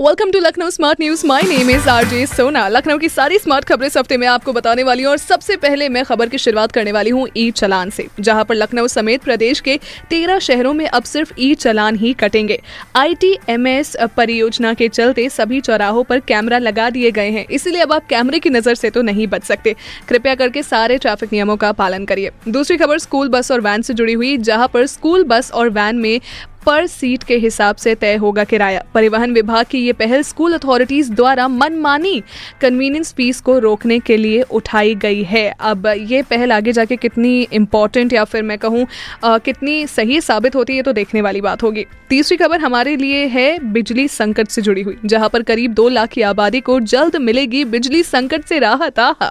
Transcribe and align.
welcome 0.00 0.30
to 0.30 0.38
Lucknow 0.38 0.70
smart 0.70 1.00
news 1.00 1.26
my 1.26 1.42
name 1.42 1.70
is 1.70 1.88
RJ 1.88 2.24
Sona 2.26 2.66
Lucknow 2.68 2.98
की 2.98 3.08
सारी 3.08 3.38
smart 3.38 3.64
खबरें 3.64 3.86
इस 3.86 3.96
हफ़्ते 3.96 4.16
में 4.16 4.26
आपको 4.26 4.52
बताने 4.52 4.82
वाली 4.82 5.02
हूँ 5.02 5.10
और 5.10 5.18
सबसे 5.18 5.56
पहले 5.56 5.88
मैं 5.88 6.04
खबर 6.04 6.28
की 6.28 6.38
शुरुआत 6.38 6.72
करने 6.72 6.92
वाली 6.92 7.10
हूँ 7.10 7.26
ई 7.36 7.50
चलान 7.50 7.90
से, 7.90 8.06
जहाँ 8.20 8.44
पर 8.44 8.54
लखनऊ 8.54 8.86
समेत 8.86 9.22
प्रदेश 9.22 9.60
के 9.60 9.78
तेरह 10.10 10.38
शहरों 10.38 10.72
में 10.74 10.86
अब 10.88 11.02
सिर्फ़ 11.02 11.32
ई 11.38 11.54
चलान 11.56 11.96
ही 11.96 12.12
कटेंगे। 12.14 12.60
आईटीएमएस 12.96 13.96
परियोजना 14.16 14.72
के 14.74 14.88
चलते 14.90 15.28
सभी 15.30 15.60
चौराहों 15.60 16.04
पर 16.04 16.20
कैमरा 16.22 16.58
लगा 16.58 16.88
दिए 16.90 17.10
गए 17.10 17.30
हैं। 17.30 17.46
इसलिए 17.48 17.82
अब 17.82 17.92
आप 17.92 18.06
कैमरे 18.06 18.38
की 18.38 18.50
नज़र 18.50 18.74
से 18.74 18.90
तो 18.90 19.02
नहीं 19.02 19.26
बच 19.26 19.44
सकते। 19.44 19.74
कृपया 20.08 20.34
करके 20.34 20.62
सारे 20.62 20.98
ट्रैफ़िक 20.98 21.32
नियमों 21.32 21.56
का 21.56 21.72
पालन 21.74 22.04
करिए। 22.04 22.30
दूसरी 22.48 22.76
खबर, 22.76 22.98
स्कूल 22.98 23.28
बस 23.28 23.52
और 23.52 23.60
वैन 23.60 23.82
से 23.82 23.94
जुड़ी 23.94 24.12
हुई, 24.12 24.36
जहाँ 24.38 24.68
पर 24.68 24.86
स्कूल 24.88 25.24
बस 25.24 25.52
और 25.52 25.68
वैन 25.70 25.98
में 25.98 26.20
पर 26.66 26.86
सीट 26.88 27.22
के 27.22 27.36
हिसाब 27.38 27.76
से 27.76 27.94
तय 27.94 28.14
होगा 28.16 28.44
किराया। 28.44 28.82
परिवहन 28.94 29.32
विभाग 29.32 29.66
की 29.66 29.78
ये 29.78 29.92
पहल 29.94 30.22
स्कूल 30.22 30.52
अथॉरिटीज 30.54 31.10
द्वारा 31.10 31.48
मनमानी 31.48 32.22
कन्वीनियंस 32.60 33.12
फ़ीस 33.14 33.40
को 33.40 33.58
रोकने 33.58 33.98
के 34.00 34.16
लिए 34.16 34.42
उठाई 34.42 34.94
गई 34.96 35.22
है। 35.24 35.48
अब 35.60 35.86
ये 35.86 36.22
पहल 36.24 36.52
आगे 36.52 36.72
जाके 36.72 36.96
कितनी 36.98 37.40
इम्पोर्टेंट 37.52 38.12
या 38.12 38.24
फिर 38.24 38.42
मैं 38.42 38.58
कहूँ 38.58 38.86
कितनी 39.24 39.86
सही 39.88 40.20
साबित 40.20 40.56
होती 40.56 40.76
है 40.76 40.82
तो 40.82 40.92
देखने 40.92 41.22
वाली 41.22 41.40
बात 41.40 41.62
होगी। 41.62 41.86
तीसरी 42.10 42.36
खबर 42.36 42.60
हमारे 42.60 42.96
लिए 42.96 43.26
है 43.28 43.58
बिजली 43.72 44.06
संकट 44.08 44.48
से 44.48 44.62
जुड़ी 44.62 44.82
हुई, 44.82 44.96
जहाँ 45.04 45.28
पर 45.28 45.42
करीब 45.42 45.74
दो 45.74 45.88
लाख 45.88 46.08
की 46.08 46.22
आबादी 46.22 46.60
को 46.60 46.78
जल्द 46.82 47.16
मिलेगी 47.18 47.64
बिजली 47.66 48.02
संकट 48.02 48.44
से 48.44 48.58
राहत, 48.58 48.98
आहा। 48.98 49.30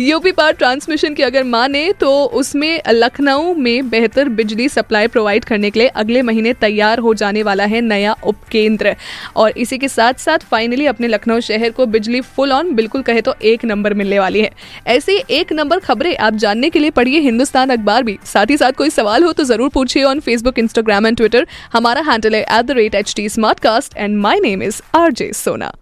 यूपी 0.00 0.32
पावर 0.32 0.52
ट्रांसमिशन 0.52 1.14
की 1.14 1.22
अगर 1.22 1.44
माने 1.44 1.92
तो 1.92 2.12
उसमें 2.24 2.80
लखनऊ 2.88 3.54
में 3.54 3.88
बेहतर 3.90 4.28
बिजली 4.30 4.68
सप्लाई 4.68 5.06
प्रोवाइड 5.08 5.44
करने 5.44 5.70
के 5.70 5.80
लिए 5.80 5.88
अगले 5.90 6.22
महीने 6.22 6.52
तैयार 6.70 6.98
हो 7.00 7.14
जाने 7.14 7.42
वाला 7.42 7.64
है 7.66 7.80
नया 7.82 8.14
उपकेंद्र। 8.24 8.94
और 9.36 9.58
इसी 9.58 9.78
के 9.78 9.88
साथ 9.88 10.14
साथ 10.20 10.38
फाइनली 10.50 10.86
अपने 10.86 11.08
लखनऊ 11.08 11.40
शहर 11.42 11.70
को 11.72 11.86
बिजली 11.88 12.20
फुल 12.20 12.52
ऑन 12.52 12.74
बिल्कुल 12.74 13.02
कहे 13.02 13.20
तो 13.20 13.34
एक 13.44 13.64
नंबर 13.64 13.94
मिलने 13.94 14.18
वाली 14.18 14.40
है। 14.40 14.50
ऐसे 14.88 15.16
एक 15.30 15.52
नंबर 15.52 15.78
खबरें 15.80 16.16
आप 16.18 16.34
जानने 16.36 16.70
के 16.70 16.78
लिए 16.78 16.90
पढ़िए 16.92 17.20
हिंदुस्तान 17.20 17.70
अखबार 17.70 18.02
भी। 18.02 18.18
साथ 18.24 18.50
ही 18.50 18.56
साथ 18.56 18.72
कोई 18.78 18.90
सवाल 18.90 19.24
हो 19.24 19.32
तो 19.32 19.44
ज़रूर 19.44 19.68
पूछिए 19.74 20.02
on 20.04 20.20
Facebook 20.20 20.58
Instagram 20.58 21.06
and 21.06 21.16
Twitter 21.16 21.46
हमारा 21.72 22.02
हैंडल 22.02 22.34
है 22.34 22.42
at 22.42 22.64
the 22.64 22.70
rate 22.76 22.94
H 22.94 23.14
T 23.16 23.28
smart 23.28 23.60
cast 23.60 23.96
and 23.96 24.18
my 24.18 24.40
name 24.40 24.62
is 24.62 24.82
R 24.96 25.12
J 25.12 25.32
Sona 25.34 25.72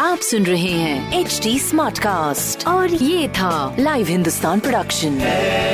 आप 0.00 0.18
सुन 0.20 0.42
रहे 0.46 0.70
हैं 0.70 1.20
एच 1.20 1.40
डी 1.42 1.58
स्मार्ट 1.58 1.98
कास्ट 1.98 2.66
और 2.68 2.94
ये 2.94 3.28
था 3.38 3.76
live 3.78 4.06
Hindustan 4.06 4.60
production 4.60 5.18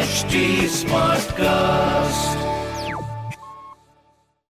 HD 0.02 0.40
Smartcast. 0.70 2.01